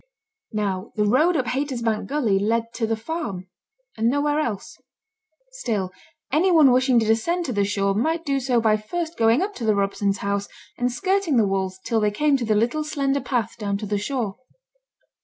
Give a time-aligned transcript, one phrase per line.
[0.51, 3.45] Now the road up Haytersbank gully led to the farm,
[3.95, 4.79] and nowhere else.
[5.51, 5.91] Still
[6.31, 9.53] any one wishing to descend to the shore might do so by first going up
[9.57, 13.21] to the Robsons' house, and skirting the walls till they came to the little slender
[13.21, 14.37] path down to the shore.